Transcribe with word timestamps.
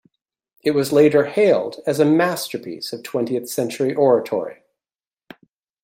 It 0.63 0.71
was 0.71 0.91
later 0.91 1.25
hailed 1.25 1.83
as 1.85 1.99
a 1.99 2.05
masterpiece 2.05 2.91
of 2.91 3.03
twentieth 3.03 3.47
century 3.47 3.93
oratory. 3.93 4.63